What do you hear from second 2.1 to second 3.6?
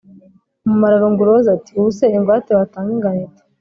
ingwate watanga ingana ite